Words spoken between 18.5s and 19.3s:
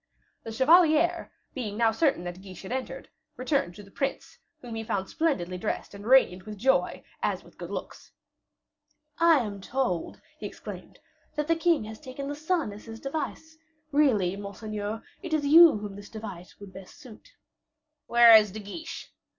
De Guiche?"